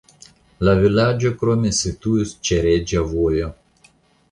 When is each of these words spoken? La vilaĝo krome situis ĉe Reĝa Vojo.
La 0.67 0.73
vilaĝo 0.79 1.31
krome 1.41 1.73
situis 1.81 2.33
ĉe 2.49 2.59
Reĝa 2.69 3.07
Vojo. 3.15 3.55